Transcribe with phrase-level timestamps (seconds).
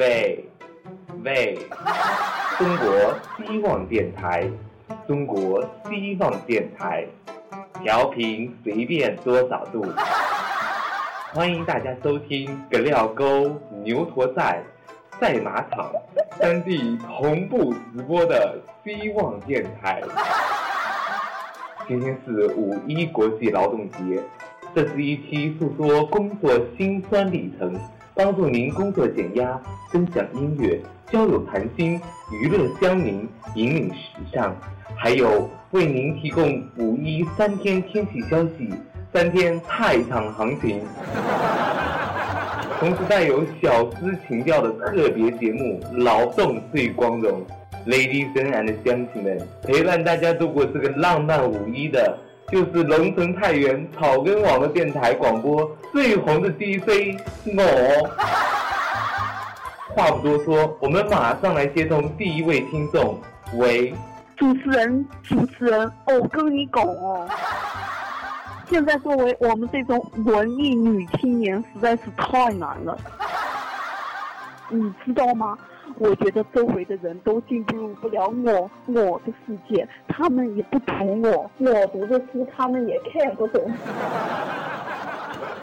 [0.00, 0.42] 喂
[1.22, 1.58] 喂，
[2.58, 4.50] 中国希望电台，
[5.06, 7.04] 中国希望电台，
[7.82, 9.84] 调频随便多少度，
[11.34, 14.62] 欢迎大家收听葛廖沟牛驼赛
[15.20, 15.92] 赛马场
[16.38, 20.02] 三地同步直播的希望电台。
[21.86, 24.22] 今天是五一国际劳动节，
[24.74, 27.78] 这是一期诉说工作辛酸历程。
[28.14, 29.58] 帮助您工作减压，
[29.90, 32.00] 分享音乐，交友谈心，
[32.32, 33.98] 娱乐乡民，引领时
[34.32, 34.54] 尚，
[34.96, 38.68] 还有为您提供五一三天天气消息、
[39.12, 40.80] 三天菜场行情，
[42.80, 47.42] 同时带有小资情调的特别节目《劳动最光荣》
[47.90, 52.18] ，Ladies and 乡亲们，陪伴大家度过这个浪漫五一的。
[52.50, 57.16] 就是龙城太原草根网络电台广播最红的 DJ
[57.56, 58.10] 我。
[59.94, 63.20] 话不多说，我们马上来接通第一位听众。
[63.54, 63.92] 喂，
[64.36, 67.28] 主持人，主持人，我跟你讲哦，
[68.68, 72.96] 现在作为我们这种文艺女青年，实在是太难了，
[74.68, 75.58] 你知道吗？
[75.98, 83.60] 我觉得周围的人都进入不了我我的世界，他们也不懂我，我读的书他们也看不懂，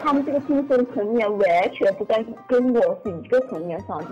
[0.00, 4.06] 他们这个精神层面完全不在跟我是一个层面上的。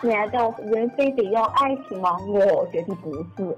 [0.00, 2.16] 难道人非得要爱情吗？
[2.28, 3.56] 我觉得不是。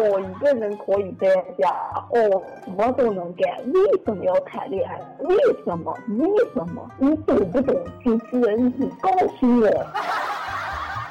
[0.00, 1.28] 我一个人可以在
[1.58, 1.72] 家，
[2.10, 5.00] 我什么都能干，为什么要谈恋爱？
[5.20, 5.96] 为什么？
[6.08, 6.90] 为什么？
[6.98, 7.76] 你懂不懂？
[8.02, 9.66] 主持人，你告诉我。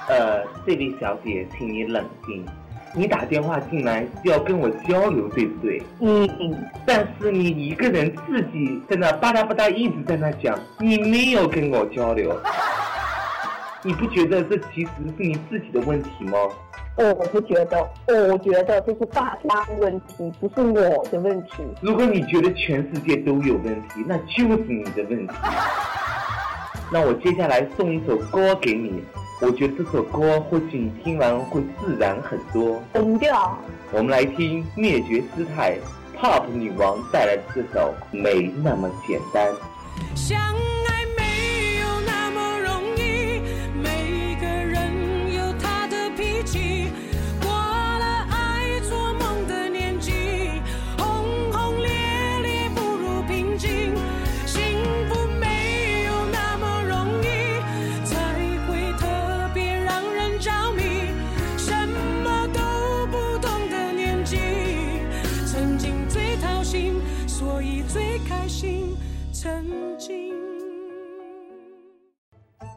[0.09, 2.45] 呃，这位小姐，请你冷静。
[2.95, 5.81] 你打电话进来是要跟我交流，对不对？
[5.99, 6.55] 嗯。
[6.85, 12.37] 但是你一个人自己在那吧嗒吧嗒一直在那讲，你没有跟我交流。
[13.81, 16.37] 你不觉得这其实是你自己的问题吗？
[16.95, 21.63] 我不觉得，我觉得这是大家的问题，不是我的问题。
[21.81, 25.33] 如果你觉得全世界都有问题，那就是你的问题。
[26.91, 29.03] 那我接下来送一首歌给你，
[29.41, 32.79] 我觉得这首歌或许你听完会自然很多。
[32.93, 33.57] 疯掉！
[33.91, 35.75] 我们来听灭绝师太
[36.15, 39.51] Pop 女王带来的这首《没那么简单》。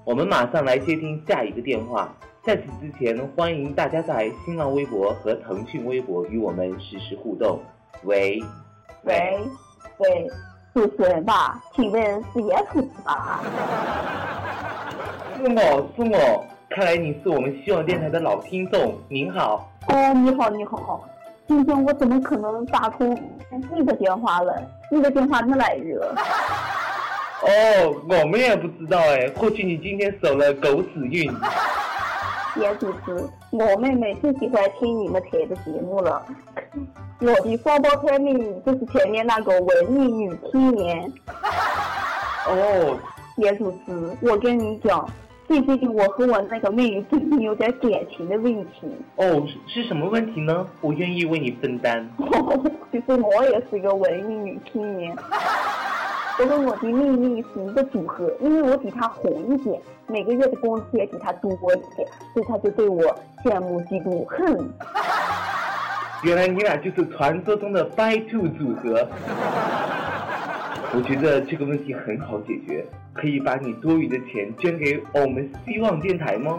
[0.07, 2.09] 我们马上来接听下一个电话。
[2.45, 7.59] 在此之前，欢迎大家在新浪微博和腾讯微博与我们实时互动。
[8.05, 8.41] 喂，
[9.03, 9.37] 喂，
[9.99, 10.31] 喂，
[10.73, 11.61] 主持人吧？
[11.75, 13.41] 请问是叶子吧？
[15.39, 16.47] 是我，是我。
[16.71, 18.95] 看来你是我们希望电台的老听众。
[19.09, 19.69] 您好。
[19.89, 21.05] 哦，你好，你好。
[21.49, 23.13] 今天我怎么可能打通
[23.75, 24.55] 你的电话了？
[24.89, 26.15] 你的电话哪来着？
[27.43, 31.33] 哦，我们也不知道哎，或许你今天守了狗屎运。
[32.59, 36.25] 叶主持，我妹妹最喜欢听你们台的节目了。
[37.21, 41.13] 我的双胞胎妹妹就是前面那个文艺女青年。
[42.49, 42.99] 哦，
[43.37, 45.07] 叶主持，我跟你讲，
[45.47, 48.91] 最近我和我那个妹妹最近有点感情的问题。
[49.17, 50.67] 哦，是什么问题呢？
[50.81, 52.09] 我愿意为你分担。
[52.91, 55.15] 其 实我也是一个文艺女青年。
[56.39, 61.57] 我跟我的秘密是一个组合，因为我比他红一点，每个月的工资也比他多一
[61.97, 63.03] 点，所以他就对我
[63.43, 64.69] 羡慕嫉妒恨。
[66.23, 69.09] 原来你俩就是传说中的 by two 组合。
[70.95, 76.59] 我觉得这个问题很好解决，可以把你多余的钱捐给我们希望电台吗？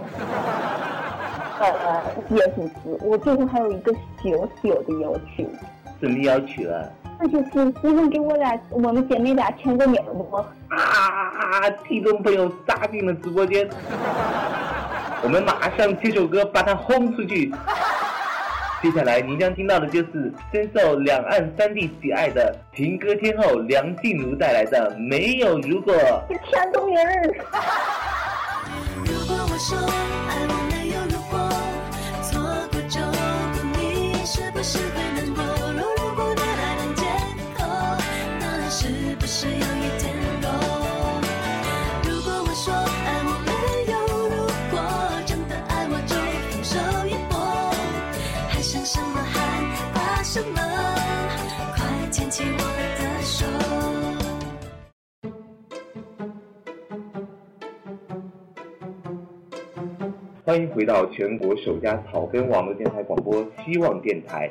[1.59, 4.31] 呃，叶主持，我最后还有一个小
[4.61, 5.43] 小的要求。
[5.99, 6.85] 什么要求啊？
[7.19, 10.35] 那就是你能给我俩，我们姐妹俩签个名不？
[10.35, 11.69] 啊啊啊！
[11.87, 13.67] 听众朋友杀进了直播间，
[15.23, 17.51] 我们马上这首歌把它轰出去。
[18.83, 25.95] 接下来您将听到的就是深受两岸三地喜爱的情歌天后梁静茹带来的《没有如果》。
[26.27, 27.33] 天中人。
[29.03, 29.79] 如果我说
[60.47, 64.49] 欢迎回到全国首家草根网络电台广播希望电台。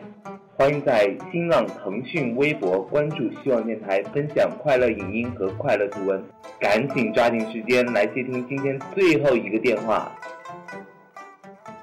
[0.55, 6.23] 欢迎在新浪、腾讯、微博关注希望电台，分享快乐影音和快乐图文。
[6.61, 10.13] 赶紧抓紧时间来接听今天最后一个电话。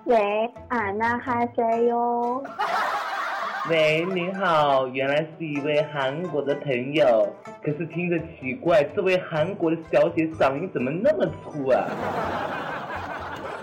[0.04, 0.16] 喂，
[0.68, 2.44] 安娜还在哟。
[3.68, 7.34] 喂，您好，原来是一位韩国的朋友，
[7.64, 11.90] 可是听着奇怪，这位韩国的小姐嗓音怎么那么粗啊？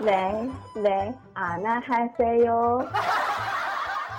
[0.01, 0.49] 喂
[0.81, 2.83] 喂，啊那还在哟。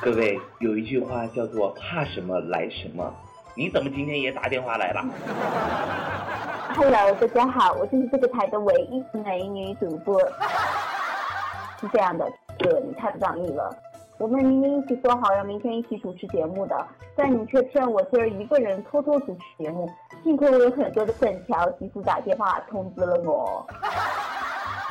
[0.00, 3.12] 各位，有一句话叫做“怕什么来什么”，
[3.56, 5.05] 你怎么今天也打电话来了
[6.76, 10.20] ？Hello，大家好，我就是这个台的唯一美女主播。
[11.81, 12.25] 是这样的，
[12.61, 13.76] 哥，你太不仗义了。
[14.19, 16.87] 我们明明一起说好要明天一起主持节目的，
[17.17, 19.90] 但你却骗我今儿一个人偷偷主持节目。
[20.23, 23.67] 幸亏我有很多的粉条，及时打电话通知了我。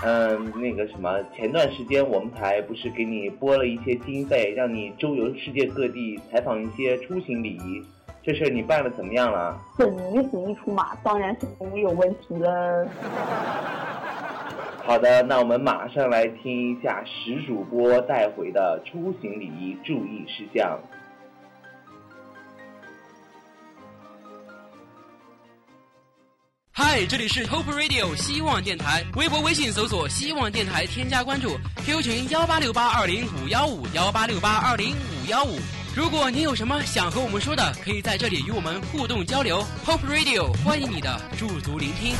[0.03, 7.83] 嗯，那个什么，前段时间我们台不是给你拨了一些经费，让你周游世界各地采访一些出行礼仪，
[8.23, 9.55] 这事儿你办的怎么样了？
[9.77, 12.87] 本女子一出马，当然是服务有问题了。
[14.83, 20.79] 好的，那我们马上来听一下石主播带回的出行礼仪注意事项。
[26.93, 35.57] 嗨，这里是 Hope Radio 希望电台，微博、微信搜索“希望电台”，添加关注 Q 群幺八六八二零五幺五幺八六八二零五幺五。
[35.95, 39.63] 如果你有什么想和我们说的，可以在这里与我们互动交流。
[39.85, 42.13] Hope Radio 欢迎你的驻足聆听。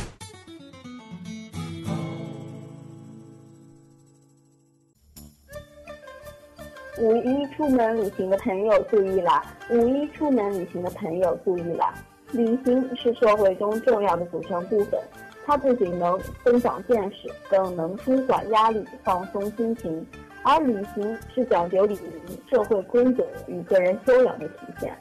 [6.98, 9.44] 五一出门旅行的朋友注意啦！
[9.70, 11.94] 五一出门旅行的朋友注意啦！
[12.32, 15.00] 旅行是社会中重要的组成部分，
[15.46, 20.06] 它不仅能增长见识，更能舒缓压力、放松心情。
[20.44, 24.96] 而旅行是讲究礼仪、社会规则与个人修养的体现。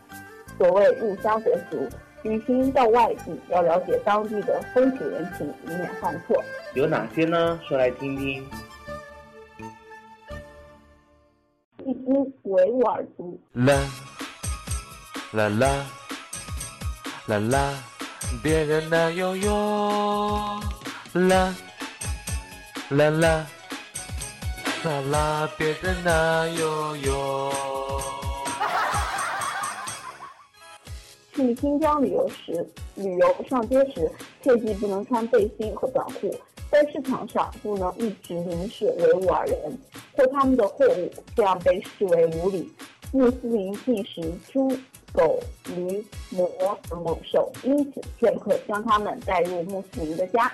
[0.58, 1.88] 所谓入乡随俗，
[2.22, 6.36] 旅行到外地要了解当地的风土人情，以免犯错。
[6.74, 7.58] 有哪些呢？
[7.66, 8.44] 说来听听。
[11.86, 13.74] 一支维吾尔族，啦
[15.32, 15.86] 啦啦
[17.30, 17.72] 啦啦，
[18.42, 20.60] 别人那悠悠，
[21.12, 21.54] 啦
[22.88, 23.46] 啦啦
[24.82, 27.52] 啦啦，别人那悠悠。
[31.32, 34.10] 去新疆旅游时，旅游上街时
[34.42, 36.34] 切记不能穿背心和短裤，
[36.68, 39.78] 在市场上不能一直凝视维吾尔人
[40.16, 42.74] 或他们的货物，这样被视为无礼。
[43.12, 44.20] 穆斯林禁食
[44.52, 44.76] 猪、
[45.12, 46.48] 狗、驴、魔
[46.88, 50.50] 等猛兽，因此却不可将它们带入穆斯林的家。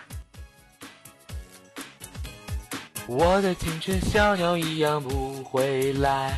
[3.09, 6.37] 我的青春小鸟一样不回来，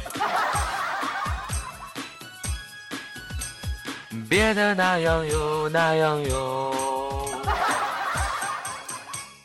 [4.29, 6.75] 别的那样哟那样哟。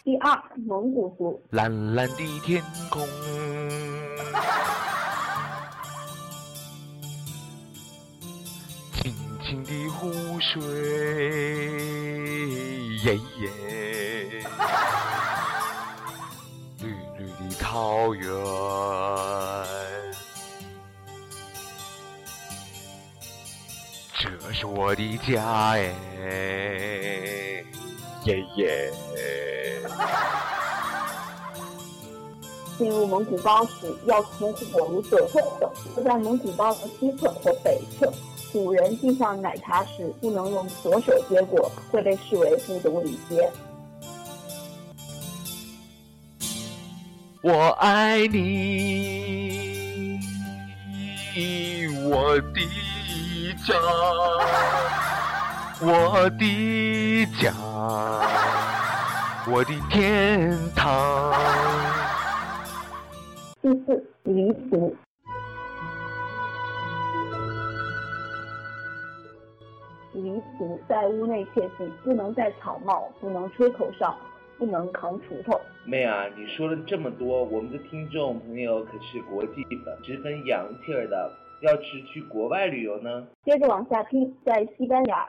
[0.03, 3.07] 第二，蒙古族，蓝蓝的天空，
[9.53, 10.63] 清的湖水，
[13.03, 13.51] 耶耶，
[16.79, 18.25] 绿绿的草原，
[24.17, 25.43] 这是我的家
[25.74, 25.93] 哎，
[28.24, 28.91] 耶耶。
[32.79, 38.12] 进入蒙古包时，要从火炉左侧走，坐在蒙古包的西侧或北侧。
[38.53, 43.51] 古人递上奶茶时，不能用左手接过，会被视为不懂礼节。
[47.41, 50.19] 我爱你，
[52.05, 52.62] 我的
[53.65, 53.74] 家，
[55.81, 57.51] 我的家，
[59.51, 61.33] 我的天堂。
[63.63, 64.95] 第四，黎族。
[70.43, 74.15] 黎族在屋内切记不能戴草帽，不能吹口哨，
[74.57, 75.59] 不能扛锄头。
[75.85, 81.31] 妹啊，你说了这么多，我们的听众朋友可是国际的，十分洋气儿的。
[81.62, 83.25] 要是去国外旅游呢？
[83.45, 85.25] 接着往下听，在西班牙，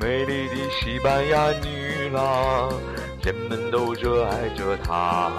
[0.00, 2.70] 美丽的西班牙女郎，
[3.22, 5.30] 人们都热爱着她。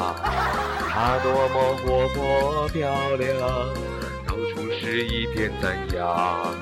[0.90, 3.40] 她多么活泼漂亮，
[4.28, 6.54] 到处是一片赞扬。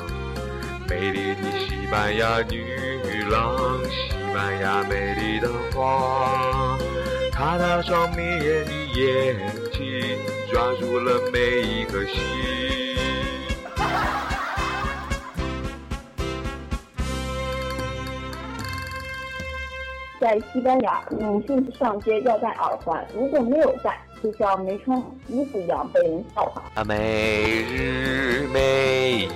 [0.89, 2.63] 美丽的西班牙女
[3.29, 6.77] 郎，西班牙美丽的花，
[7.31, 9.35] 她那双迷人的眼
[9.73, 10.17] 睛
[10.51, 12.76] 抓住了每一颗心。
[20.19, 24.97] 在西班牙，女性上街要戴耳环，如果没有戴，就像没穿
[25.27, 26.63] 衣服一样被人笑话。
[26.73, 29.29] 啊，每日每夜，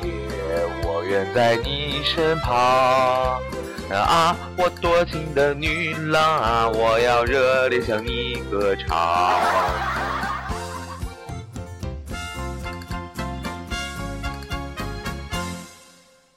[0.84, 3.40] 我愿在你身旁。
[3.92, 8.88] 啊，我多情的女郎啊，我要热烈向你歌唱。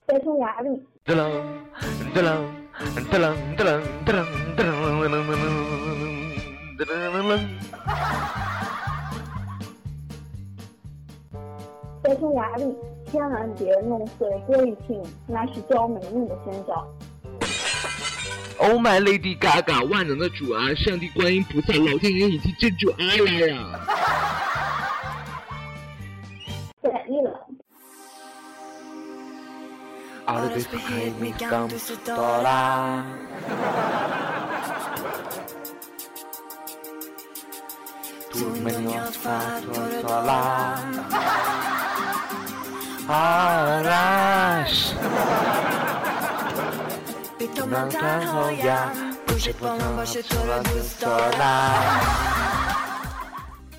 [0.06, 0.86] 在匈牙利，
[2.76, 2.82] 噔
[3.20, 4.18] 啷噔啷噔啷
[4.54, 5.38] 噔啷噔啷噔啷噔啷噔
[6.74, 7.30] 啷噔啷噔啷。
[12.02, 12.62] 在匈牙利，
[13.10, 16.86] 千万别弄碎玻璃瓶，那是招美女的先兆。
[18.58, 20.74] Oh my Lady Gaga，万能的主啊！
[20.74, 23.80] 上帝、观音菩萨、老天爷以及真主阿拉呀！
[26.82, 27.32] 在伊朗，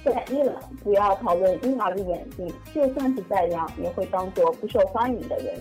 [0.03, 2.53] 太热，不要讨论婴儿的眼睛。
[2.73, 5.59] 就算是再亮，也会当做不受欢迎的人。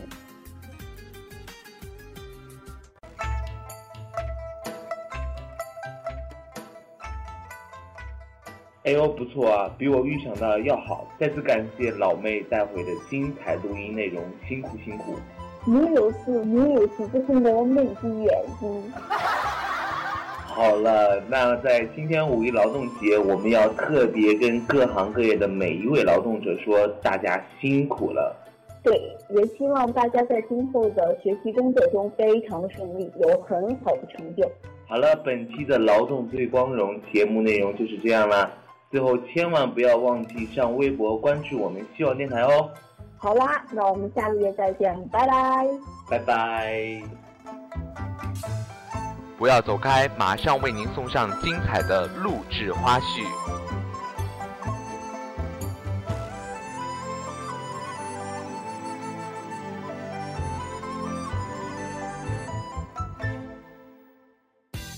[8.85, 11.09] 哎呦，不错啊，比我预想的要好。
[11.19, 15.15] 再次感谢老妹带回的精彩录音内容，辛苦辛苦。
[15.65, 18.29] 没有事，没有事，这是我妹的眼
[18.61, 18.93] 睛。
[20.45, 28.37] 好了，那在今天五一劳动节，我们要特别跟各行各业的每一位劳动者说，大家辛苦了。
[28.83, 28.95] 对，
[29.31, 34.47] 也希望大家在今后的学习工作中非常顺利，有很好的成就。
[34.87, 38.53] 好了，本期的劳动最光荣节目内容就是这样啦。
[38.95, 42.71] 最后千万不要忘记上微博关注我们希望电台哦。
[43.17, 45.67] 好啦，那我们下个月再见，拜拜。
[46.09, 47.03] 拜拜。
[49.37, 53.27] 不要走开，马上为您送上精彩的录制花絮。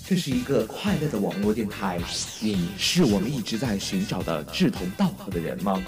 [0.08, 1.98] 这是一个快乐的网络电台，
[2.38, 5.82] 你是我们一直在寻找的志同道合的人吗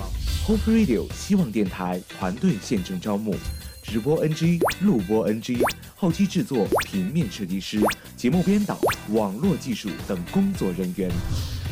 [0.45, 3.37] ？Hope Radio 希望电台团队现正招募，
[3.81, 5.63] 直播 NG、录播 NG、
[5.95, 7.81] 后期制作、平面设计师、
[8.17, 8.77] 节目编导、
[9.11, 11.09] 网络技术等工作人员。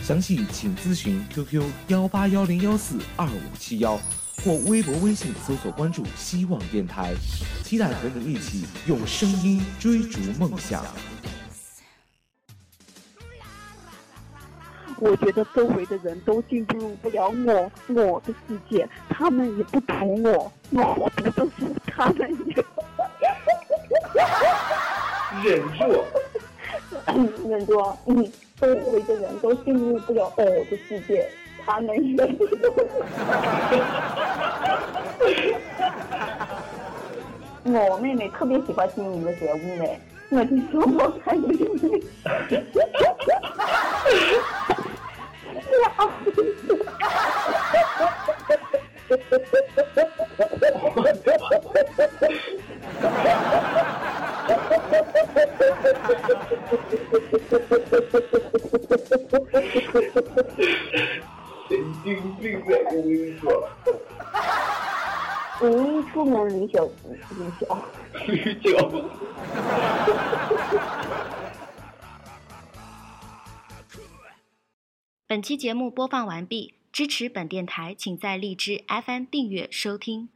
[0.04, 4.00] 详细请咨询 QQ 幺八幺零幺四二五七幺
[4.44, 7.12] 或微博、微信搜索关注希望电台，
[7.64, 10.84] 期待和你一起用声音追逐梦想。
[14.98, 22.54] 我觉得周围的人都进入不了我我的世界，他们也不懂我，我读的是他们也
[25.44, 26.04] 忍住。
[27.44, 31.28] 忍住，嗯，周围的人都进入不了我的世界，
[31.64, 32.74] 他们也不懂。
[37.64, 39.84] 我妹妹特别喜欢听你们节目呢，
[40.30, 41.46] 我听说我看你
[61.68, 62.06] 神经
[62.36, 63.68] 病在跟我跟你说，
[65.60, 65.64] 一
[66.12, 66.92] 出门离手
[67.30, 67.66] 离手。
[68.26, 68.70] 绿酒。
[75.26, 80.30] 本期节目播放完毕，支持本电台，请在荔枝 FM 订阅收听。